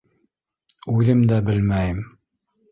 —Үҙем 0.95 1.23
дә 1.35 1.39
белмәйем... 1.53 2.03